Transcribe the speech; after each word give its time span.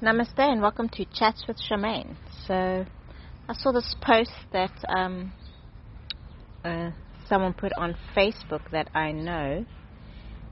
Namaste 0.00 0.38
and 0.38 0.62
welcome 0.62 0.88
to 0.90 1.04
Chats 1.12 1.44
with 1.48 1.56
Charmaine. 1.56 2.14
So, 2.46 2.86
I 3.48 3.52
saw 3.52 3.72
this 3.72 3.96
post 4.00 4.30
that 4.52 4.70
um, 4.88 5.32
uh, 6.64 6.90
someone 7.28 7.52
put 7.52 7.72
on 7.76 7.96
Facebook 8.16 8.70
that 8.70 8.88
I 8.94 9.10
know, 9.10 9.66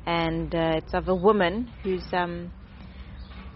and 0.04 0.52
uh, 0.52 0.72
it's 0.78 0.92
of 0.94 1.06
a 1.06 1.14
woman 1.14 1.70
who's 1.84 2.02
um, 2.12 2.50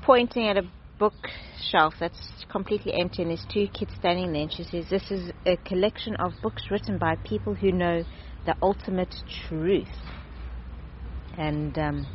pointing 0.02 0.46
at 0.46 0.56
a 0.56 0.62
bookshelf 1.00 1.94
that's 1.98 2.44
completely 2.48 2.92
empty, 2.94 3.22
and 3.22 3.32
there's 3.32 3.46
two 3.52 3.66
kids 3.76 3.90
standing 3.98 4.32
there. 4.32 4.42
And 4.42 4.52
she 4.52 4.62
says, 4.62 4.84
"This 4.88 5.10
is 5.10 5.32
a 5.44 5.56
collection 5.56 6.14
of 6.20 6.34
books 6.40 6.70
written 6.70 6.98
by 6.98 7.16
people 7.24 7.56
who 7.56 7.72
know 7.72 8.04
the 8.46 8.54
ultimate 8.62 9.16
truth." 9.48 9.88
And 11.36 11.76
um, 11.76 12.06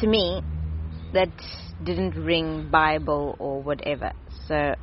to 0.00 0.06
me, 0.06 0.40
that 1.12 1.30
didn't 1.82 2.14
ring 2.16 2.68
Bible 2.70 3.36
or 3.38 3.62
whatever. 3.62 4.12
So 4.46 4.74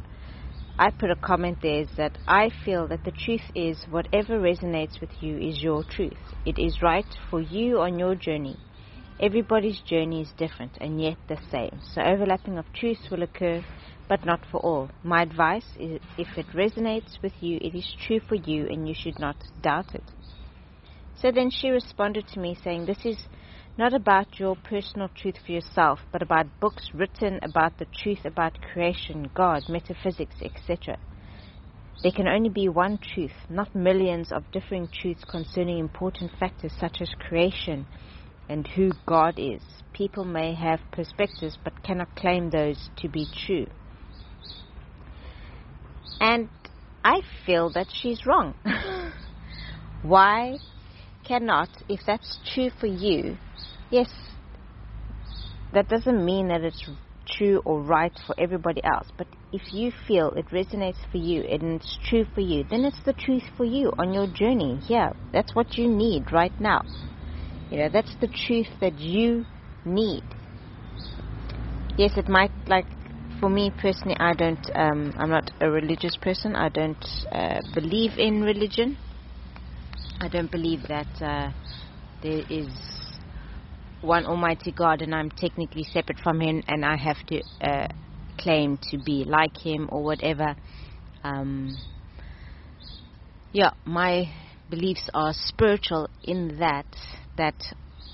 I 0.77 0.91
put 0.91 1.11
a 1.11 1.15
comment 1.15 1.59
there 1.61 1.81
is 1.81 1.89
that 1.97 2.17
I 2.27 2.49
feel 2.63 2.87
that 2.87 3.03
the 3.03 3.11
truth 3.11 3.49
is 3.53 3.85
whatever 3.89 4.39
resonates 4.39 4.99
with 4.99 5.11
you 5.21 5.37
is 5.37 5.61
your 5.63 5.83
truth. 5.83 6.17
It 6.45 6.59
is 6.59 6.81
right 6.81 7.05
for 7.29 7.41
you 7.41 7.79
on 7.79 7.97
your 7.97 8.15
journey. 8.15 8.57
Everybody's 9.19 9.79
journey 9.81 10.21
is 10.21 10.33
different 10.37 10.77
and 10.81 11.01
yet 11.01 11.17
the 11.29 11.37
same. 11.49 11.79
So 11.93 12.01
overlapping 12.01 12.57
of 12.57 12.65
truths 12.73 13.09
will 13.09 13.23
occur, 13.23 13.63
but 14.09 14.25
not 14.25 14.41
for 14.51 14.59
all. 14.59 14.89
My 15.03 15.21
advice 15.21 15.65
is 15.79 15.99
if 16.17 16.27
it 16.37 16.47
resonates 16.53 17.21
with 17.23 17.31
you, 17.39 17.57
it 17.61 17.73
is 17.73 17.95
true 18.05 18.19
for 18.19 18.35
you 18.35 18.67
and 18.67 18.85
you 18.85 18.93
should 18.93 19.17
not 19.19 19.37
doubt 19.61 19.95
it. 19.95 20.03
So 21.21 21.31
then 21.31 21.49
she 21.49 21.69
responded 21.69 22.27
to 22.27 22.39
me 22.41 22.57
saying, 22.61 22.85
This 22.85 23.05
is 23.05 23.17
not 23.77 23.93
about 23.93 24.39
your 24.39 24.55
personal 24.55 25.09
truth 25.09 25.35
for 25.45 25.51
yourself, 25.51 25.99
but 26.11 26.21
about 26.21 26.47
books 26.59 26.89
written 26.93 27.39
about 27.41 27.77
the 27.77 27.85
truth 27.85 28.23
about 28.23 28.57
creation, 28.61 29.29
God, 29.33 29.63
metaphysics, 29.67 30.35
etc. 30.41 30.97
There 32.01 32.11
can 32.11 32.27
only 32.27 32.49
be 32.49 32.69
one 32.69 32.97
truth, 32.97 33.33
not 33.49 33.73
millions 33.75 34.31
of 34.31 34.49
differing 34.51 34.87
truths 34.87 35.23
concerning 35.27 35.79
important 35.79 36.31
factors 36.39 36.73
such 36.79 37.01
as 37.01 37.09
creation 37.19 37.85
and 38.47 38.67
who 38.67 38.91
God 39.05 39.35
is. 39.37 39.61
People 39.93 40.23
may 40.23 40.53
have 40.53 40.79
perspectives 40.91 41.57
but 41.63 41.83
cannot 41.83 42.15
claim 42.15 42.49
those 42.49 42.89
to 42.97 43.09
be 43.09 43.27
true. 43.45 43.65
And 46.19 46.49
I 47.03 47.21
feel 47.45 47.69
that 47.71 47.87
she's 47.91 48.25
wrong. 48.25 48.55
Why 50.01 50.59
cannot, 51.27 51.69
if 51.89 51.99
that's 52.05 52.39
true 52.53 52.69
for 52.79 52.87
you, 52.87 53.37
yes, 53.89 54.09
that 55.73 55.87
doesn't 55.89 56.23
mean 56.23 56.47
that 56.49 56.61
it's 56.61 56.83
true 57.27 57.61
or 57.65 57.81
right 57.81 58.17
for 58.25 58.35
everybody 58.37 58.83
else. 58.83 59.07
But 59.17 59.27
if 59.51 59.73
you 59.73 59.91
feel 60.07 60.31
it 60.31 60.47
resonates 60.47 60.99
for 61.11 61.17
you 61.17 61.41
and 61.41 61.81
it's 61.81 61.97
true 62.07 62.25
for 62.33 62.41
you, 62.41 62.65
then 62.69 62.85
it's 62.85 63.01
the 63.03 63.13
truth 63.13 63.43
for 63.57 63.65
you 63.65 63.91
on 63.97 64.13
your 64.13 64.27
journey. 64.27 64.81
Yeah, 64.87 65.09
that's 65.33 65.53
what 65.55 65.77
you 65.77 65.87
need 65.87 66.31
right 66.31 66.53
now. 66.59 66.81
You 67.69 67.79
know, 67.79 67.89
that's 67.91 68.15
the 68.21 68.27
truth 68.27 68.67
that 68.79 68.99
you 68.99 69.45
need. 69.83 70.23
Yes, 71.97 72.11
it 72.17 72.29
might 72.29 72.51
like 72.67 72.87
for 73.39 73.49
me 73.49 73.71
personally, 73.77 74.15
I 74.19 74.33
don't. 74.33 74.59
Um, 74.75 75.13
I'm 75.17 75.29
not 75.29 75.51
a 75.61 75.69
religious 75.69 76.15
person. 76.17 76.55
I 76.55 76.69
don't 76.69 77.05
uh, 77.31 77.59
believe 77.73 78.13
in 78.17 78.41
religion. 78.41 78.97
I 80.21 80.27
don't 80.29 80.51
believe 80.51 80.81
that 80.87 81.21
uh, 81.21 81.51
there 82.23 82.43
is 82.49 82.69
one 84.01 84.25
Almighty 84.25 84.71
God 84.71 85.01
and 85.01 85.13
I'm 85.13 85.29
technically 85.29 85.83
separate 85.83 86.19
from 86.19 86.39
Him 86.39 86.63
and 86.67 86.85
I 86.85 86.95
have 86.95 87.17
to 87.27 87.41
uh, 87.61 87.87
claim 88.37 88.77
to 88.91 88.97
be 89.05 89.25
like 89.25 89.57
Him 89.57 89.89
or 89.91 90.03
whatever. 90.03 90.55
Um, 91.23 91.77
yeah, 93.51 93.71
my 93.85 94.31
beliefs 94.69 95.09
are 95.13 95.33
spiritual 95.33 96.09
in 96.23 96.59
that 96.59 96.85
that 97.37 97.55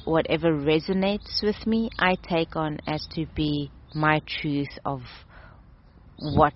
whatever 0.05 0.51
resonates 0.51 1.43
with 1.43 1.67
me, 1.67 1.89
I 1.99 2.15
take 2.27 2.55
on 2.55 2.79
as 2.87 3.05
to 3.11 3.25
be 3.35 3.69
my 3.93 4.21
truth 4.27 4.79
of 4.85 5.01
what 6.17 6.53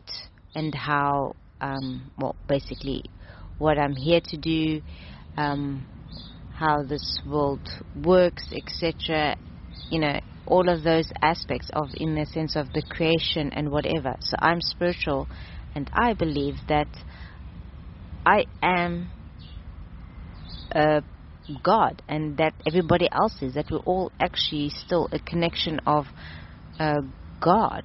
and 0.55 0.73
how, 0.73 1.35
um, 1.61 2.11
well, 2.17 2.35
basically 2.47 3.03
what 3.57 3.77
I'm 3.77 3.95
here 3.95 4.21
to 4.23 4.37
do, 4.37 4.81
um, 5.37 5.85
how 6.53 6.83
this 6.83 7.19
world 7.25 7.61
works, 7.95 8.43
etc. 8.51 9.35
You 9.89 9.99
know, 9.99 10.19
all 10.47 10.69
of 10.69 10.83
those 10.83 11.07
aspects 11.21 11.69
of, 11.73 11.89
in 11.95 12.15
the 12.15 12.25
sense 12.25 12.55
of 12.55 12.71
the 12.73 12.83
creation 12.89 13.51
and 13.53 13.69
whatever. 13.69 14.15
So 14.21 14.37
I'm 14.39 14.61
spiritual, 14.61 15.27
and 15.73 15.89
I 15.93 16.13
believe 16.13 16.55
that 16.69 16.87
I 18.25 18.45
am 18.61 19.09
a 20.71 21.03
God, 21.63 22.01
and 22.07 22.37
that 22.37 22.53
everybody 22.67 23.07
else 23.11 23.37
is. 23.41 23.53
That 23.53 23.69
we're 23.69 23.77
all 23.79 24.11
actually 24.19 24.69
still 24.69 25.07
a 25.11 25.19
connection 25.19 25.79
of 25.85 26.05
uh, 26.79 27.01
God. 27.41 27.83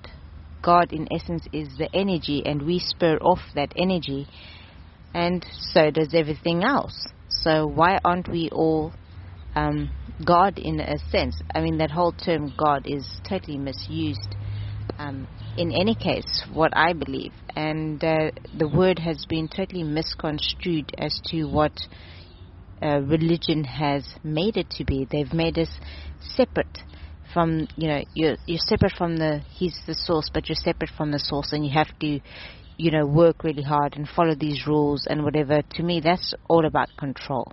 God, 0.62 0.92
in 0.92 1.08
essence, 1.12 1.46
is 1.52 1.68
the 1.78 1.88
energy, 1.94 2.42
and 2.44 2.62
we 2.62 2.78
spur 2.78 3.16
off 3.18 3.40
that 3.54 3.72
energy, 3.76 4.26
and 5.14 5.44
so 5.72 5.90
does 5.90 6.14
everything 6.14 6.62
else. 6.64 7.06
So 7.42 7.66
why 7.66 7.98
aren't 8.04 8.28
we 8.28 8.50
all 8.50 8.92
um, 9.54 9.90
God 10.24 10.58
in 10.58 10.80
a 10.80 10.98
sense? 11.10 11.40
I 11.54 11.60
mean, 11.60 11.78
that 11.78 11.90
whole 11.90 12.12
term 12.12 12.52
God 12.56 12.82
is 12.86 13.06
totally 13.28 13.58
misused. 13.58 14.36
Um, 14.98 15.26
in 15.56 15.72
any 15.72 15.94
case, 15.94 16.44
what 16.52 16.76
I 16.76 16.92
believe, 16.92 17.32
and 17.56 18.02
uh, 18.04 18.30
the 18.58 18.68
word 18.68 18.98
has 18.98 19.24
been 19.28 19.48
totally 19.48 19.82
misconstrued 19.82 20.92
as 20.98 21.18
to 21.26 21.44
what 21.44 21.72
uh, 22.82 23.00
religion 23.00 23.64
has 23.64 24.06
made 24.22 24.56
it 24.56 24.68
to 24.70 24.84
be. 24.84 25.06
They've 25.10 25.32
made 25.32 25.58
us 25.58 25.70
separate 26.36 26.78
from, 27.32 27.68
you 27.76 27.88
know, 27.88 28.04
you're, 28.14 28.36
you're 28.46 28.58
separate 28.58 28.92
from 28.98 29.16
the, 29.16 29.40
he's 29.50 29.78
the 29.86 29.94
source, 29.94 30.30
but 30.32 30.48
you're 30.48 30.56
separate 30.56 30.90
from 30.96 31.12
the 31.12 31.18
source, 31.18 31.52
and 31.52 31.64
you 31.64 31.72
have 31.72 31.98
to 32.00 32.20
you 32.80 32.90
know, 32.90 33.04
work 33.04 33.44
really 33.44 33.62
hard 33.62 33.94
and 33.94 34.08
follow 34.08 34.34
these 34.34 34.66
rules 34.66 35.06
and 35.06 35.22
whatever, 35.22 35.60
to 35.72 35.82
me, 35.82 36.00
that's 36.00 36.32
all 36.48 36.64
about 36.64 36.88
control. 36.98 37.52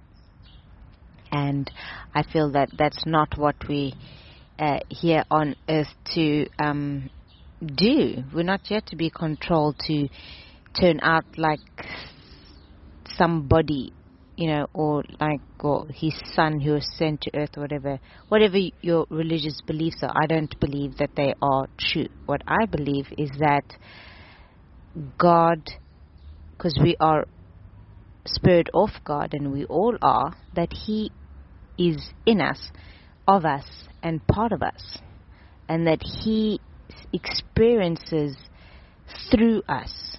And 1.34 1.70
I 2.16 2.24
feel 2.24 2.54
that 2.54 2.70
that's 2.78 3.04
not 3.06 3.38
what 3.38 3.56
we 3.68 3.94
uh, 4.58 4.80
here 4.88 5.26
on 5.30 5.56
earth 5.68 5.94
to 6.16 6.48
um, 6.58 7.10
do. 7.62 8.24
We're 8.34 8.44
not 8.44 8.62
here 8.64 8.80
to 8.88 8.96
be 8.96 9.10
controlled 9.10 9.76
to 9.88 10.08
turn 10.80 11.02
out 11.02 11.26
like 11.36 11.60
somebody, 13.18 13.92
you 14.38 14.48
know, 14.48 14.68
or 14.74 15.04
like 15.20 15.42
or 15.60 15.88
his 15.94 16.14
son 16.36 16.62
who 16.62 16.72
was 16.72 16.88
sent 16.98 17.20
to 17.24 17.32
earth 17.38 17.58
or 17.58 17.64
whatever. 17.64 18.00
Whatever 18.30 18.60
your 18.82 19.06
religious 19.10 19.60
beliefs 19.68 19.98
are, 20.04 20.14
I 20.16 20.26
don't 20.26 20.58
believe 20.62 20.96
that 21.00 21.12
they 21.18 21.34
are 21.42 21.68
true. 21.78 22.08
What 22.28 22.44
I 22.48 22.66
believe 22.66 23.08
is 23.18 23.30
that 23.40 23.66
God, 25.18 25.62
because 26.52 26.78
we 26.82 26.96
are 27.00 27.26
spirit 28.26 28.70
of 28.74 28.90
God, 29.06 29.34
and 29.34 29.52
we 29.52 29.66
all 29.66 29.98
are, 30.02 30.36
that 30.54 30.72
He 30.72 31.12
is 31.78 31.98
in 32.26 32.42
us, 32.42 32.72
of 33.28 33.46
us, 33.46 33.66
and 34.04 34.26
part 34.28 34.52
of 34.52 34.62
us, 34.62 34.98
and 35.70 35.88
that 35.88 36.02
He 36.02 36.60
experiences 37.14 38.38
through 39.32 39.62
us. 39.68 40.18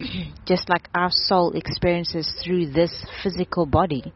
Just 0.46 0.68
like 0.68 0.88
our 0.94 1.10
soul 1.10 1.52
experiences 1.52 2.32
through 2.44 2.70
this 2.70 3.04
physical 3.22 3.66
body, 3.66 4.12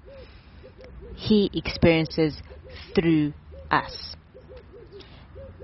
He 1.16 1.50
experiences 1.54 2.36
through 2.94 3.32
us. 3.70 4.14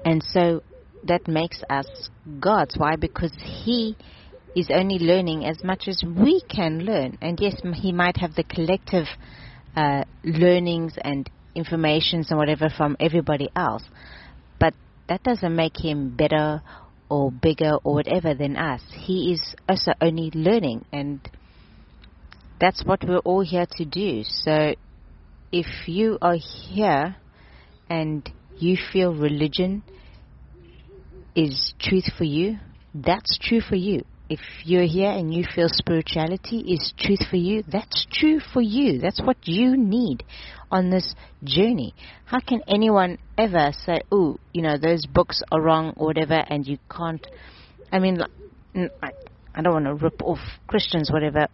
And 0.04 0.22
so 0.22 0.62
that 1.08 1.28
makes 1.28 1.62
us 1.70 1.86
gods. 2.40 2.76
Why? 2.76 2.96
Because 2.96 3.32
He 3.38 3.96
is 4.54 4.70
only 4.72 4.98
learning 4.98 5.44
as 5.44 5.62
much 5.62 5.88
as 5.88 6.02
we 6.04 6.42
can 6.48 6.80
learn. 6.80 7.18
And 7.20 7.38
yes, 7.40 7.60
He 7.74 7.92
might 7.92 8.16
have 8.16 8.34
the 8.34 8.44
collective 8.44 9.06
uh, 9.76 10.04
learnings 10.24 10.94
and 11.02 11.28
informations 11.54 12.30
and 12.30 12.38
whatever 12.38 12.68
from 12.68 12.96
everybody 13.00 13.48
else, 13.56 13.82
but 14.58 14.74
that 15.08 15.22
doesn't 15.22 15.54
make 15.54 15.76
Him 15.78 16.16
better 16.16 16.62
or 17.08 17.30
bigger 17.30 17.76
or 17.84 17.94
whatever 17.94 18.34
than 18.34 18.56
us. 18.56 18.82
He 18.90 19.32
is 19.32 19.54
also 19.68 19.92
only 20.00 20.30
learning, 20.34 20.84
and 20.92 21.20
that's 22.60 22.84
what 22.84 23.04
we're 23.06 23.18
all 23.18 23.42
here 23.42 23.66
to 23.76 23.84
do. 23.84 24.22
So 24.24 24.74
if 25.52 25.66
you 25.86 26.18
are 26.20 26.36
here 26.36 27.16
and 27.88 28.28
you 28.58 28.76
feel 28.92 29.14
religion 29.14 29.82
is 31.36 31.74
truth 31.78 32.10
for 32.18 32.24
you, 32.24 32.56
that's 32.94 33.38
true 33.38 33.60
for 33.60 33.76
you. 33.76 34.02
if 34.28 34.40
you're 34.64 34.86
here 34.86 35.10
and 35.10 35.32
you 35.32 35.44
feel 35.54 35.68
spirituality 35.68 36.58
is 36.58 36.92
truth 36.98 37.20
for 37.30 37.36
you, 37.36 37.62
that's 37.70 38.06
true 38.10 38.40
for 38.52 38.60
you. 38.60 38.98
That's 38.98 39.20
what 39.20 39.36
you 39.44 39.76
need 39.76 40.24
on 40.70 40.90
this 40.90 41.14
journey. 41.44 41.94
How 42.24 42.40
can 42.40 42.60
anyone 42.66 43.18
ever 43.38 43.70
say, 43.84 44.00
oh, 44.10 44.38
you 44.52 44.62
know, 44.62 44.76
those 44.78 45.06
books 45.06 45.42
are 45.52 45.60
wrong 45.60 45.94
or 45.96 46.06
whatever, 46.08 46.34
and 46.48 46.66
you 46.66 46.78
can't? 46.90 47.24
I 47.92 48.00
mean, 48.00 48.18
I 48.74 49.62
don't 49.62 49.72
want 49.72 49.84
to 49.84 49.94
rip 49.94 50.20
off 50.22 50.40
Christians, 50.66 51.10
whatever, 51.12 51.46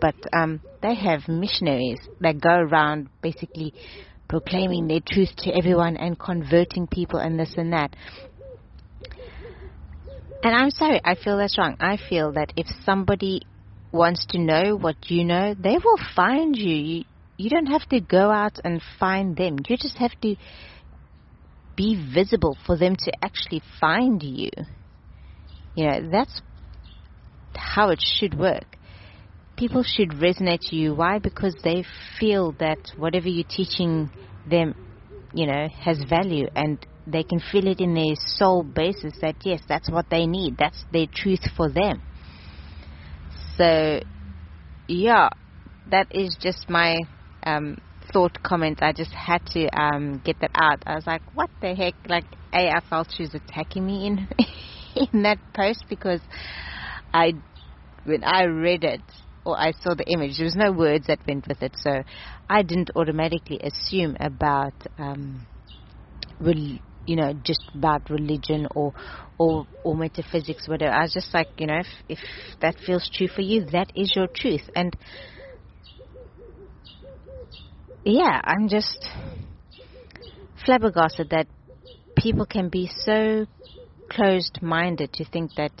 but 0.00 0.14
um, 0.32 0.60
they 0.82 0.94
have 0.94 1.26
missionaries 1.26 1.98
that 2.20 2.40
go 2.40 2.54
around 2.54 3.08
basically 3.22 3.74
proclaiming 4.28 4.86
their 4.86 5.00
truth 5.04 5.30
to 5.38 5.50
everyone 5.50 5.96
and 5.96 6.16
converting 6.16 6.86
people 6.86 7.18
and 7.18 7.38
this 7.38 7.54
and 7.56 7.72
that. 7.72 7.96
And 10.42 10.54
I'm 10.54 10.70
sorry, 10.70 11.00
I 11.04 11.16
feel 11.16 11.36
that's 11.36 11.58
wrong. 11.58 11.76
I 11.80 11.98
feel 12.08 12.32
that 12.32 12.52
if 12.56 12.66
somebody 12.84 13.42
wants 13.92 14.24
to 14.30 14.38
know 14.38 14.76
what 14.76 14.96
you 15.08 15.24
know, 15.24 15.54
they 15.54 15.76
will 15.76 15.98
find 16.16 16.56
you. 16.56 16.74
You, 16.74 17.04
you 17.36 17.50
don't 17.50 17.66
have 17.66 17.86
to 17.90 18.00
go 18.00 18.30
out 18.30 18.58
and 18.64 18.80
find 18.98 19.36
them. 19.36 19.58
You 19.68 19.76
just 19.76 19.98
have 19.98 20.18
to 20.22 20.36
be 21.76 22.10
visible 22.14 22.56
for 22.66 22.76
them 22.76 22.96
to 22.96 23.12
actually 23.22 23.62
find 23.80 24.22
you. 24.22 24.50
You 25.74 25.86
know, 25.86 26.08
that's 26.10 26.40
how 27.54 27.90
it 27.90 28.00
should 28.00 28.38
work. 28.38 28.76
People 29.56 29.82
should 29.82 30.10
resonate 30.10 30.60
to 30.70 30.76
you. 30.76 30.94
Why? 30.94 31.18
Because 31.18 31.54
they 31.62 31.84
feel 32.18 32.52
that 32.60 32.78
whatever 32.96 33.28
you're 33.28 33.44
teaching 33.44 34.10
them, 34.48 34.74
you 35.34 35.46
know, 35.46 35.68
has 35.80 36.02
value 36.08 36.46
and 36.54 36.78
they 37.12 37.22
can 37.22 37.40
feel 37.52 37.66
it 37.66 37.80
in 37.80 37.94
their 37.94 38.14
soul 38.14 38.62
basis 38.62 39.14
that 39.20 39.36
yes, 39.44 39.60
that's 39.68 39.90
what 39.90 40.06
they 40.10 40.26
need. 40.26 40.56
That's 40.58 40.84
their 40.92 41.06
truth 41.12 41.44
for 41.56 41.68
them. 41.70 42.02
So, 43.56 44.00
yeah, 44.88 45.28
that 45.90 46.06
is 46.10 46.36
just 46.40 46.68
my 46.68 46.96
um, 47.44 47.76
thought 48.12 48.42
comment. 48.42 48.82
I 48.82 48.92
just 48.92 49.12
had 49.12 49.44
to 49.52 49.68
um, 49.78 50.20
get 50.24 50.36
that 50.40 50.50
out. 50.54 50.82
I 50.86 50.94
was 50.94 51.06
like, 51.06 51.22
what 51.34 51.50
the 51.60 51.74
heck? 51.74 51.94
Like, 52.08 52.24
A, 52.54 52.70
I 52.70 52.80
felt 52.88 53.08
she 53.16 53.22
was 53.22 53.34
attacking 53.34 53.84
me 53.84 54.06
in 54.06 54.28
in 55.12 55.22
that 55.22 55.38
post 55.54 55.84
because 55.88 56.20
I, 57.12 57.34
when 58.04 58.24
I 58.24 58.44
read 58.44 58.84
it 58.84 59.02
or 59.44 59.58
I 59.58 59.72
saw 59.72 59.94
the 59.94 60.04
image, 60.06 60.36
there 60.38 60.44
was 60.44 60.56
no 60.56 60.72
words 60.72 61.06
that 61.06 61.18
went 61.26 61.48
with 61.48 61.62
it, 61.62 61.74
so 61.78 62.02
I 62.48 62.62
didn't 62.62 62.90
automatically 62.94 63.60
assume 63.62 64.16
about 64.20 64.74
um, 64.98 65.46
you 67.06 67.16
know, 67.16 67.32
just 67.42 67.62
about 67.74 68.08
religion 68.10 68.66
or 68.74 68.92
or 69.38 69.66
or 69.84 69.96
metaphysics, 69.96 70.68
whatever. 70.68 70.92
I 70.92 71.02
was 71.02 71.12
just 71.12 71.32
like, 71.32 71.48
you 71.58 71.66
know, 71.66 71.78
if 71.78 71.86
if 72.08 72.18
that 72.60 72.76
feels 72.84 73.08
true 73.12 73.28
for 73.28 73.42
you, 73.42 73.64
that 73.72 73.90
is 73.94 74.14
your 74.14 74.28
truth. 74.28 74.68
And 74.74 74.96
yeah, 78.04 78.40
I'm 78.44 78.68
just 78.68 79.08
flabbergasted 80.64 81.30
that 81.30 81.46
people 82.16 82.46
can 82.46 82.68
be 82.68 82.88
so 83.04 83.46
closed 84.10 84.58
minded 84.60 85.12
to 85.14 85.24
think 85.24 85.54
that 85.56 85.72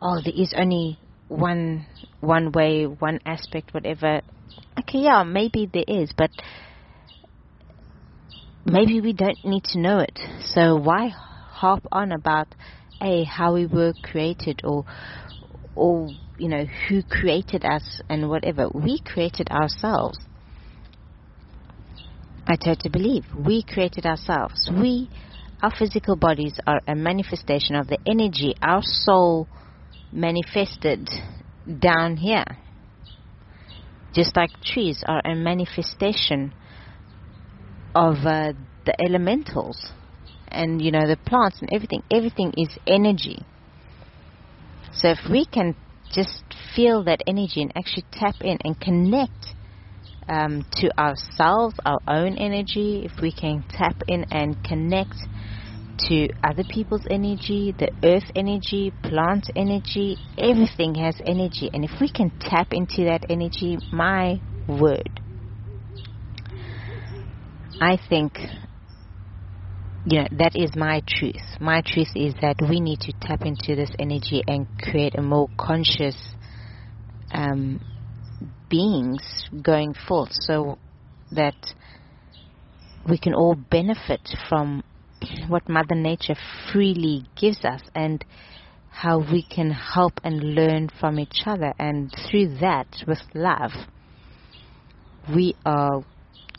oh 0.00 0.20
there 0.24 0.34
is 0.34 0.54
only 0.56 0.98
one 1.28 1.86
one 2.20 2.52
way, 2.52 2.84
one 2.86 3.18
aspect, 3.26 3.74
whatever. 3.74 4.22
Okay, 4.78 5.00
yeah, 5.00 5.22
maybe 5.24 5.68
there 5.70 5.84
is, 5.86 6.12
but 6.16 6.30
maybe 8.64 9.00
we 9.00 9.12
don't 9.12 9.44
need 9.44 9.64
to 9.64 9.78
know 9.78 9.98
it. 9.98 10.18
So 10.40 10.76
why 10.76 11.08
harp 11.08 11.86
on 11.92 12.12
about 12.12 12.48
a 13.00 13.24
how 13.24 13.54
we 13.54 13.66
were 13.66 13.92
created 14.02 14.62
or 14.64 14.84
or 15.74 16.10
you 16.38 16.48
know 16.48 16.64
who 16.88 17.02
created 17.02 17.64
us 17.64 18.00
and 18.08 18.28
whatever 18.28 18.68
we 18.68 19.00
created 19.00 19.50
ourselves. 19.50 20.18
I 22.46 22.56
totally 22.56 22.90
believe 22.90 23.24
we 23.38 23.62
created 23.62 24.04
ourselves. 24.04 24.68
We, 24.72 25.08
our 25.62 25.70
physical 25.70 26.16
bodies, 26.16 26.58
are 26.66 26.80
a 26.88 26.94
manifestation 26.96 27.76
of 27.76 27.86
the 27.86 27.98
energy 28.04 28.56
our 28.60 28.82
soul 28.82 29.46
manifested 30.10 31.08
down 31.78 32.16
here. 32.16 32.44
Just 34.12 34.36
like 34.36 34.50
trees 34.64 35.04
are 35.06 35.22
a 35.24 35.36
manifestation 35.36 36.52
of 37.94 38.16
uh, 38.24 38.52
the 38.84 38.94
elementals 39.00 39.92
and 40.48 40.82
you 40.82 40.90
know 40.90 41.06
the 41.06 41.16
plants 41.16 41.60
and 41.60 41.70
everything. 41.72 42.02
Everything 42.10 42.52
is 42.56 42.68
energy. 42.86 43.44
So 44.92 45.08
if 45.08 45.18
we 45.30 45.46
can 45.46 45.74
just 46.12 46.44
feel 46.76 47.04
that 47.04 47.22
energy 47.26 47.62
and 47.62 47.72
actually 47.76 48.04
tap 48.12 48.34
in 48.42 48.58
and 48.64 48.78
connect 48.78 49.54
um, 50.28 50.64
to 50.72 50.90
ourselves 51.00 51.74
our 51.84 52.00
own 52.06 52.36
energy 52.36 53.02
if 53.04 53.20
we 53.20 53.32
can 53.32 53.64
tap 53.70 53.96
in 54.06 54.24
and 54.30 54.62
connect 54.62 55.16
to 55.98 56.28
other 56.44 56.64
people's 56.68 57.06
energy 57.10 57.74
the 57.78 57.90
earth 58.04 58.30
energy 58.34 58.92
plant 59.02 59.50
energy 59.56 60.18
everything 60.38 60.94
has 60.96 61.16
energy. 61.24 61.70
And 61.72 61.84
if 61.84 61.92
we 62.00 62.10
can 62.10 62.30
tap 62.40 62.68
into 62.72 63.04
that 63.04 63.24
energy 63.30 63.78
my 63.90 64.40
word 64.68 65.21
I 67.80 67.98
think 68.08 68.38
you 70.04 70.20
know 70.20 70.28
that 70.38 70.52
is 70.54 70.70
my 70.76 71.02
truth. 71.06 71.42
My 71.60 71.82
truth 71.84 72.10
is 72.14 72.34
that 72.40 72.56
we 72.68 72.80
need 72.80 73.00
to 73.00 73.12
tap 73.20 73.42
into 73.42 73.74
this 73.76 73.90
energy 73.98 74.42
and 74.46 74.66
create 74.80 75.14
a 75.16 75.22
more 75.22 75.48
conscious 75.58 76.16
um, 77.32 77.80
beings 78.68 79.48
going 79.62 79.94
forth, 80.08 80.30
so 80.32 80.78
that 81.30 81.54
we 83.08 83.18
can 83.18 83.34
all 83.34 83.54
benefit 83.54 84.28
from 84.48 84.82
what 85.48 85.68
Mother 85.68 85.94
Nature 85.94 86.36
freely 86.72 87.24
gives 87.40 87.64
us 87.64 87.80
and 87.94 88.24
how 88.90 89.18
we 89.18 89.42
can 89.42 89.70
help 89.70 90.14
and 90.22 90.54
learn 90.54 90.88
from 91.00 91.18
each 91.18 91.42
other. 91.46 91.72
And 91.78 92.12
through 92.30 92.58
that, 92.58 92.88
with 93.06 93.20
love, 93.34 93.70
we 95.34 95.54
are 95.64 96.04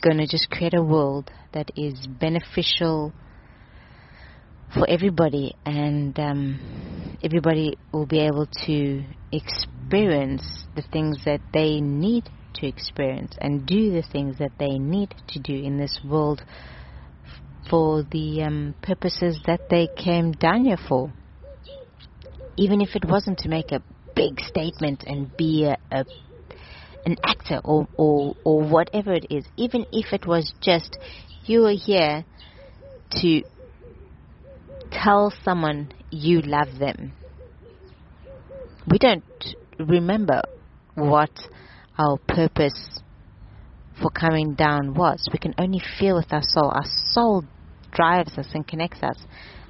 going 0.02 0.18
to 0.18 0.26
just 0.26 0.50
create 0.50 0.74
a 0.74 0.82
world 0.82 1.30
that 1.52 1.70
is 1.76 2.06
beneficial 2.06 3.12
for 4.72 4.88
everybody 4.88 5.54
and 5.64 6.18
um, 6.18 7.16
everybody 7.22 7.78
will 7.92 8.06
be 8.06 8.20
able 8.20 8.46
to 8.66 9.04
experience 9.32 10.64
the 10.74 10.82
things 10.92 11.18
that 11.24 11.40
they 11.52 11.80
need 11.80 12.28
to 12.54 12.66
experience 12.66 13.36
and 13.40 13.66
do 13.66 13.92
the 13.92 14.02
things 14.12 14.38
that 14.38 14.52
they 14.58 14.78
need 14.78 15.14
to 15.28 15.38
do 15.38 15.54
in 15.54 15.78
this 15.78 16.00
world 16.04 16.42
for 17.70 18.02
the 18.10 18.42
um, 18.42 18.74
purposes 18.82 19.38
that 19.46 19.60
they 19.70 19.88
came 19.96 20.32
down 20.32 20.64
here 20.64 20.78
for. 20.88 21.12
Even 22.56 22.80
if 22.80 22.94
it 22.94 23.04
wasn't 23.04 23.38
to 23.38 23.48
make 23.48 23.72
a 23.72 23.82
big 24.14 24.40
statement 24.40 25.04
and 25.06 25.34
be 25.36 25.64
a, 25.64 25.76
a 25.90 26.04
an 27.06 27.16
actor 27.24 27.60
or, 27.64 27.86
or, 27.96 28.34
or 28.44 28.62
whatever 28.62 29.12
it 29.12 29.26
is, 29.30 29.44
even 29.56 29.86
if 29.92 30.12
it 30.12 30.26
was 30.26 30.52
just 30.60 30.98
you 31.44 31.66
are 31.66 31.74
here 31.74 32.24
to 33.10 33.42
tell 34.90 35.32
someone 35.42 35.92
you 36.10 36.40
love 36.40 36.78
them. 36.78 37.12
We 38.86 38.98
don't 38.98 39.24
remember 39.78 40.42
what 40.94 41.30
our 41.98 42.18
purpose 42.28 43.00
for 44.00 44.10
coming 44.10 44.54
down 44.54 44.94
was. 44.94 45.28
We 45.32 45.38
can 45.38 45.54
only 45.58 45.82
feel 45.98 46.16
with 46.16 46.32
our 46.32 46.42
soul. 46.42 46.70
Our 46.70 46.84
soul 46.84 47.44
drives 47.92 48.36
us 48.38 48.48
and 48.54 48.66
connects 48.66 49.02
us. 49.02 49.18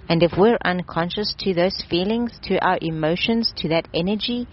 And 0.09 0.23
if 0.23 0.33
we're 0.37 0.59
unconscious 0.65 1.35
to 1.41 1.55
those 1.55 1.83
feelings, 1.89 2.39
to 2.45 2.59
our 2.65 2.79
emotions, 2.81 3.53
to 3.59 3.69
that 3.69 3.89
energy 3.95 4.47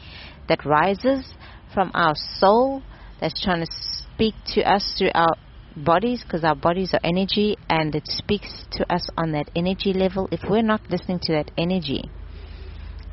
that 0.47 0.65
rises, 0.65 1.33
from 1.73 1.91
our 1.93 2.13
soul 2.15 2.81
that's 3.19 3.41
trying 3.41 3.65
to 3.65 3.71
speak 3.71 4.33
to 4.53 4.61
us 4.61 4.95
through 4.97 5.11
our 5.13 5.35
bodies 5.75 6.23
because 6.23 6.43
our 6.43 6.55
bodies 6.55 6.93
are 6.93 6.99
energy 7.03 7.57
and 7.69 7.95
it 7.95 8.03
speaks 8.07 8.65
to 8.71 8.93
us 8.93 9.07
on 9.17 9.31
that 9.31 9.49
energy 9.55 9.93
level. 9.93 10.27
If 10.31 10.41
we're 10.49 10.61
not 10.61 10.81
listening 10.89 11.19
to 11.23 11.33
that 11.33 11.51
energy 11.57 12.09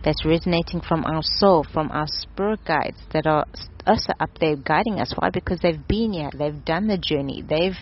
that's 0.05 0.25
resonating 0.25 0.81
from 0.81 1.05
our 1.05 1.23
soul, 1.23 1.67
from 1.73 1.91
our 1.91 2.07
spirit 2.07 2.61
guides 2.67 2.99
that 3.13 3.27
are 3.27 3.45
also 3.87 4.13
up 4.21 4.31
there 4.41 4.57
guiding 4.57 5.01
us, 5.01 5.13
why? 5.17 5.31
Because 5.31 5.61
they've 5.61 5.87
been 5.89 6.13
here, 6.13 6.31
they've 6.37 6.65
done 6.65 6.89
the 6.89 6.99
journey, 6.99 7.43
they've 7.47 7.77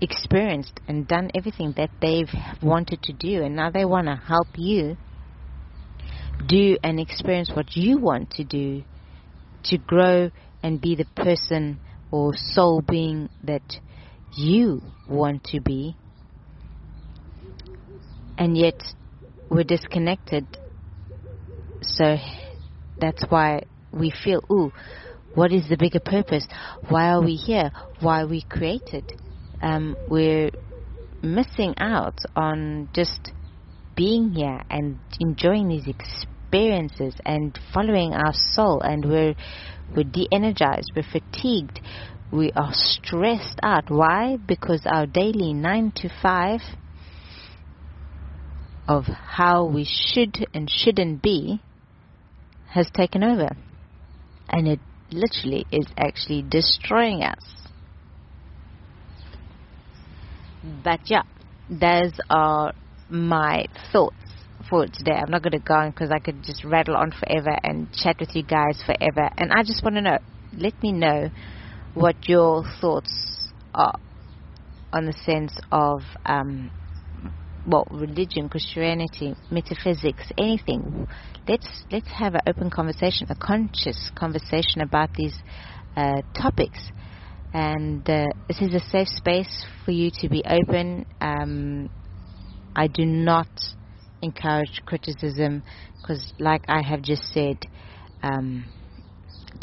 experienced 0.00 0.80
and 0.88 1.06
done 1.06 1.30
everything 1.36 1.74
that 1.76 1.90
they've 2.00 2.32
wanted 2.62 3.02
to 3.02 3.12
do, 3.12 3.42
and 3.42 3.54
now 3.54 3.70
they 3.70 3.84
want 3.84 4.06
to 4.06 4.16
help 4.16 4.48
you 4.56 4.96
do 6.46 6.76
and 6.82 6.98
experience 6.98 7.50
what 7.54 7.76
you 7.76 7.98
want 7.98 8.30
to 8.30 8.44
do 8.44 8.82
to 9.64 9.78
grow 9.78 10.30
and 10.62 10.80
be 10.80 10.94
the 10.94 11.06
person 11.16 11.80
or 12.10 12.32
soul 12.34 12.82
being 12.82 13.28
that 13.44 13.80
you 14.36 14.82
want 15.08 15.44
to 15.44 15.60
be, 15.60 15.96
and 18.38 18.56
yet 18.56 18.80
we're 19.48 19.64
disconnected. 19.64 20.46
So 21.82 22.16
that's 23.00 23.24
why 23.28 23.62
we 23.92 24.12
feel, 24.24 24.42
ooh, 24.50 24.72
what 25.34 25.52
is 25.52 25.68
the 25.68 25.76
bigger 25.76 26.00
purpose? 26.00 26.46
Why 26.88 27.10
are 27.10 27.22
we 27.22 27.34
here? 27.34 27.70
Why 28.00 28.22
are 28.22 28.26
we 28.26 28.42
created? 28.42 29.12
Um, 29.62 29.96
we're 30.08 30.50
missing 31.22 31.74
out 31.78 32.18
on 32.34 32.88
just 32.94 33.32
being 33.96 34.32
here 34.32 34.62
and 34.70 34.98
enjoying 35.20 35.68
these 35.68 35.86
experiences 35.86 36.29
and 36.52 37.58
following 37.72 38.12
our 38.12 38.32
soul 38.32 38.80
and 38.80 39.04
we're 39.04 39.34
we're 39.94 40.04
de-energized 40.04 40.92
we're 40.94 41.02
fatigued 41.02 41.80
we 42.32 42.52
are 42.52 42.70
stressed 42.72 43.58
out. 43.62 43.90
Why? 43.90 44.36
Because 44.36 44.82
our 44.86 45.04
daily 45.06 45.52
9 45.52 45.92
to 45.96 46.08
5 46.22 46.60
of 48.86 49.04
how 49.06 49.64
we 49.64 49.84
should 49.84 50.46
and 50.54 50.70
shouldn't 50.70 51.22
be 51.22 51.60
has 52.68 52.88
taken 52.94 53.24
over. 53.24 53.56
And 54.48 54.68
it 54.68 54.78
literally 55.10 55.66
is 55.72 55.86
actually 55.96 56.42
destroying 56.42 57.22
us. 57.22 57.68
But 60.84 61.00
yeah 61.06 61.22
those 61.70 62.12
are 62.28 62.72
my 63.08 63.66
thoughts 63.92 64.16
for 64.70 64.86
today. 64.86 65.12
I'm 65.12 65.30
not 65.30 65.42
going 65.42 65.52
to 65.52 65.58
go 65.58 65.74
on 65.74 65.90
because 65.90 66.10
I 66.12 66.20
could 66.20 66.44
just 66.44 66.64
rattle 66.64 66.96
on 66.96 67.10
forever 67.10 67.58
and 67.64 67.92
chat 67.92 68.16
with 68.20 68.30
you 68.34 68.44
guys 68.44 68.80
forever. 68.86 69.28
And 69.36 69.52
I 69.52 69.64
just 69.64 69.82
want 69.82 69.96
to 69.96 70.02
know, 70.02 70.18
let 70.56 70.80
me 70.82 70.92
know 70.92 71.30
what 71.94 72.28
your 72.28 72.64
thoughts 72.80 73.50
are 73.74 73.98
on 74.92 75.06
the 75.06 75.12
sense 75.26 75.58
of, 75.72 76.02
um, 76.24 76.70
well, 77.66 77.86
religion, 77.90 78.48
Christianity, 78.48 79.34
metaphysics, 79.50 80.30
anything. 80.38 81.06
Let's 81.48 81.84
let's 81.90 82.08
have 82.08 82.34
an 82.34 82.40
open 82.46 82.70
conversation, 82.70 83.26
a 83.28 83.34
conscious 83.34 84.10
conversation 84.14 84.80
about 84.80 85.10
these 85.14 85.34
uh, 85.96 86.22
topics. 86.40 86.78
And 87.52 88.08
uh, 88.08 88.26
this 88.46 88.60
is 88.60 88.72
a 88.74 88.80
safe 88.80 89.08
space 89.08 89.66
for 89.84 89.90
you 89.90 90.10
to 90.20 90.28
be 90.28 90.44
open. 90.46 91.04
Um, 91.20 91.90
I 92.76 92.86
do 92.86 93.04
not 93.04 93.48
encourage 94.22 94.80
criticism 94.86 95.62
because, 96.00 96.32
like 96.38 96.62
I 96.68 96.82
have 96.82 97.02
just 97.02 97.22
said, 97.32 97.56
um, 98.22 98.64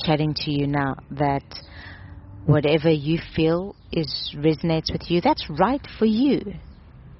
chatting 0.03 0.33
to 0.35 0.51
you 0.51 0.67
now, 0.67 0.95
that 1.11 1.43
whatever 2.45 2.89
you 2.89 3.19
feel 3.35 3.75
is 3.91 4.35
resonates 4.35 4.91
with 4.91 5.09
you, 5.09 5.21
that's 5.21 5.45
right 5.49 5.85
for 5.99 6.05
you. 6.05 6.41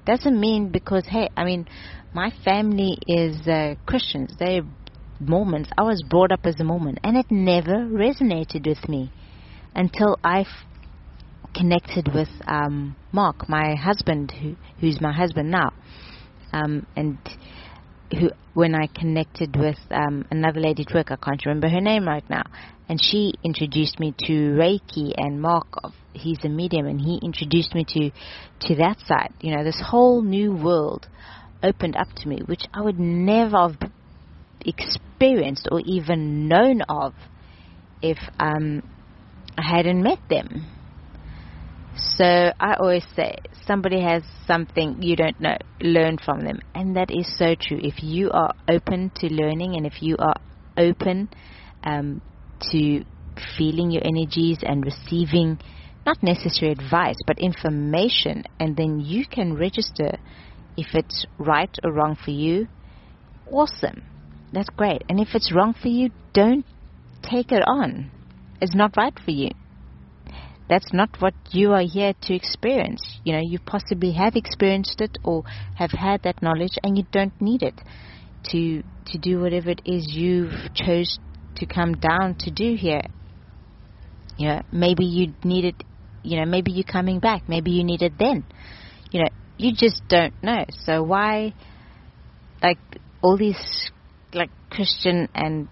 Doesn't 0.06 0.40
mean 0.40 0.70
because 0.70 1.04
hey, 1.06 1.28
I 1.36 1.44
mean, 1.44 1.66
my 2.14 2.32
family 2.44 2.96
is 3.06 3.46
uh, 3.46 3.74
Christians. 3.86 4.34
They're 4.38 4.62
Mormons. 5.20 5.68
I 5.76 5.82
was 5.82 6.02
brought 6.08 6.32
up 6.32 6.40
as 6.44 6.58
a 6.60 6.64
Mormon, 6.64 6.96
and 7.02 7.16
it 7.16 7.26
never 7.30 7.86
resonated 7.86 8.66
with 8.66 8.88
me 8.88 9.12
until 9.74 10.16
I 10.24 10.44
connected 11.54 12.08
with 12.14 12.28
um, 12.46 12.96
Mark, 13.12 13.48
my 13.48 13.74
husband, 13.74 14.32
who, 14.40 14.54
who's 14.80 15.00
my 15.00 15.12
husband 15.12 15.50
now, 15.50 15.72
um, 16.52 16.86
and 16.96 17.18
who 18.18 18.30
when 18.54 18.74
I 18.74 18.86
connected 18.86 19.54
with 19.56 19.78
um, 19.90 20.24
another 20.30 20.60
lady 20.60 20.84
at 20.88 20.94
work, 20.94 21.10
I 21.10 21.16
can't 21.16 21.44
remember 21.46 21.68
her 21.68 21.80
name 21.80 22.06
right 22.06 22.28
now, 22.28 22.42
and 22.88 23.00
she 23.00 23.34
introduced 23.44 24.00
me 24.00 24.14
to 24.26 24.32
Reiki 24.32 25.12
and 25.16 25.40
Mark. 25.40 25.66
He's 26.12 26.38
a 26.44 26.48
medium, 26.48 26.86
and 26.86 27.00
he 27.00 27.20
introduced 27.22 27.74
me 27.74 27.84
to 27.88 28.10
to 28.68 28.74
that 28.76 28.98
side. 29.06 29.32
You 29.40 29.56
know, 29.56 29.64
this 29.64 29.80
whole 29.84 30.22
new 30.22 30.52
world 30.52 31.06
opened 31.62 31.96
up 31.96 32.08
to 32.16 32.28
me, 32.28 32.40
which 32.46 32.62
I 32.72 32.82
would 32.82 32.98
never 32.98 33.58
have 33.58 33.76
experienced 34.64 35.68
or 35.70 35.80
even 35.84 36.48
known 36.48 36.82
of 36.88 37.14
if 38.02 38.18
um, 38.38 38.82
I 39.56 39.76
hadn't 39.76 40.02
met 40.02 40.20
them. 40.28 40.66
So 42.18 42.24
I 42.58 42.74
always 42.74 43.04
say, 43.14 43.36
somebody 43.64 44.00
has 44.02 44.24
something 44.44 45.00
you 45.00 45.14
don't 45.14 45.40
know, 45.40 45.56
learn 45.80 46.18
from 46.18 46.40
them. 46.40 46.58
And 46.74 46.96
that 46.96 47.12
is 47.12 47.32
so 47.38 47.54
true. 47.54 47.78
If 47.80 48.02
you 48.02 48.32
are 48.32 48.52
open 48.68 49.12
to 49.20 49.32
learning 49.32 49.76
and 49.76 49.86
if 49.86 50.02
you 50.02 50.16
are 50.18 50.34
open 50.76 51.28
um, 51.84 52.20
to 52.72 53.04
feeling 53.56 53.92
your 53.92 54.02
energies 54.04 54.58
and 54.62 54.84
receiving 54.84 55.60
not 56.04 56.20
necessary 56.20 56.72
advice, 56.72 57.14
but 57.24 57.38
information, 57.38 58.42
and 58.58 58.76
then 58.76 58.98
you 58.98 59.24
can 59.24 59.54
register 59.54 60.10
if 60.76 60.88
it's 60.94 61.24
right 61.38 61.70
or 61.84 61.92
wrong 61.92 62.16
for 62.24 62.32
you, 62.32 62.66
awesome. 63.48 64.02
That's 64.52 64.70
great. 64.70 65.02
And 65.08 65.20
if 65.20 65.28
it's 65.34 65.52
wrong 65.54 65.72
for 65.80 65.88
you, 65.88 66.10
don't 66.34 66.66
take 67.22 67.52
it 67.52 67.62
on. 67.68 68.10
It's 68.60 68.74
not 68.74 68.96
right 68.96 69.16
for 69.24 69.30
you 69.30 69.50
that's 70.68 70.92
not 70.92 71.10
what 71.20 71.34
you 71.50 71.72
are 71.72 71.82
here 71.82 72.12
to 72.22 72.34
experience. 72.34 73.20
You 73.24 73.34
know, 73.34 73.42
you 73.42 73.58
possibly 73.58 74.12
have 74.12 74.36
experienced 74.36 75.00
it 75.00 75.18
or 75.24 75.44
have 75.76 75.92
had 75.92 76.22
that 76.22 76.42
knowledge 76.42 76.78
and 76.82 76.96
you 76.96 77.04
don't 77.12 77.38
need 77.40 77.62
it 77.62 77.80
to 78.50 78.82
to 79.06 79.18
do 79.18 79.40
whatever 79.40 79.70
it 79.70 79.80
is 79.86 80.14
you've 80.14 80.52
chose 80.74 81.18
to 81.56 81.66
come 81.66 81.94
down 81.94 82.36
to 82.40 82.50
do 82.50 82.74
here. 82.74 83.02
You 84.36 84.48
know, 84.48 84.62
maybe 84.70 85.04
you 85.04 85.34
need 85.42 85.64
it 85.64 85.84
you 86.22 86.38
know, 86.38 86.44
maybe 86.44 86.72
you're 86.72 86.84
coming 86.84 87.20
back, 87.20 87.48
maybe 87.48 87.70
you 87.70 87.84
need 87.84 88.02
it 88.02 88.12
then. 88.18 88.44
You 89.10 89.22
know, 89.22 89.28
you 89.56 89.72
just 89.74 90.02
don't 90.08 90.34
know. 90.42 90.64
So 90.84 91.02
why 91.02 91.54
like 92.62 92.78
all 93.22 93.36
these 93.36 93.90
like 94.34 94.50
Christian 94.70 95.28
and 95.34 95.68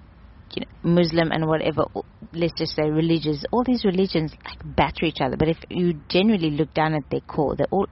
you 0.57 0.63
know, 0.65 0.91
Muslim 0.95 1.31
and 1.31 1.47
whatever, 1.47 1.85
let's 2.33 2.55
just 2.59 2.75
say 2.75 2.91
religious, 2.91 3.45
all 3.53 3.63
these 3.63 3.85
religions 3.85 4.33
like 4.45 4.59
batter 4.77 5.05
each 5.05 5.21
other. 5.21 5.37
But 5.37 5.49
if 5.49 5.59
you 5.69 5.95
generally 6.09 6.51
look 6.51 6.73
down 6.75 6.95
at 6.95 7.03
their 7.11 7.21
core, 7.21 7.55
they 7.57 7.65
all 7.71 7.87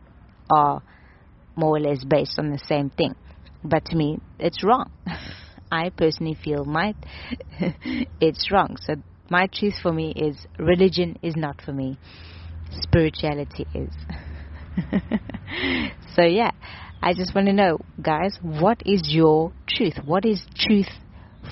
are 0.50 0.82
more 1.56 1.76
or 1.76 1.80
less 1.80 2.02
based 2.04 2.38
on 2.38 2.50
the 2.50 2.58
same 2.66 2.90
thing. 2.90 3.14
But 3.62 3.84
to 3.86 3.96
me, 3.96 4.18
it's 4.38 4.64
wrong. 4.64 4.90
I 5.70 5.90
personally 5.90 6.36
feel 6.42 6.64
my 6.64 6.94
it's 8.20 8.50
wrong. 8.50 8.76
So 8.82 8.94
my 9.30 9.48
truth 9.52 9.74
for 9.82 9.92
me 9.92 10.12
is 10.16 10.46
religion 10.58 11.18
is 11.22 11.34
not 11.36 11.60
for 11.62 11.72
me. 11.72 11.98
Spirituality 12.80 13.66
is. 13.74 13.92
so 16.14 16.22
yeah, 16.22 16.50
I 17.02 17.12
just 17.14 17.34
want 17.34 17.46
to 17.48 17.52
know, 17.52 17.78
guys, 18.00 18.38
what 18.40 18.82
is 18.86 19.02
your 19.06 19.52
truth? 19.68 19.94
What 20.04 20.24
is 20.24 20.44
truth 20.56 20.88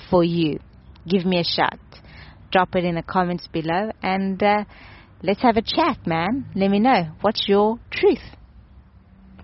for 0.09 0.23
you? 0.23 0.59
Give 1.07 1.25
me 1.25 1.39
a 1.39 1.43
shot. 1.43 1.79
Drop 2.51 2.75
it 2.75 2.85
in 2.85 2.95
the 2.95 3.03
comments 3.03 3.47
below 3.47 3.91
and 4.01 4.41
uh, 4.41 4.63
let's 5.21 5.41
have 5.41 5.57
a 5.57 5.61
chat, 5.61 6.05
man. 6.05 6.45
Let 6.55 6.69
me 6.69 6.79
know 6.79 7.13
what's 7.21 7.47
your 7.47 7.79
truth. 7.91 8.23